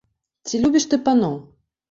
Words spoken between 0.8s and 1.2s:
ты